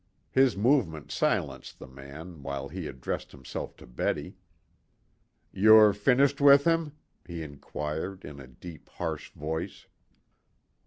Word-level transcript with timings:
His 0.31 0.57
movement 0.57 1.11
silenced 1.11 1.77
the 1.77 1.85
man, 1.85 2.41
while 2.41 2.69
he 2.69 2.87
addressed 2.87 3.31
himself 3.33 3.75
to 3.77 3.85
Betty. 3.85 4.35
"You're 5.51 5.93
finished 5.93 6.41
with 6.41 6.63
him?" 6.63 6.93
he 7.23 7.43
inquired 7.43 8.25
in 8.25 8.39
a 8.39 8.47
deep, 8.47 8.89
harsh 8.89 9.29
voice. 9.29 9.85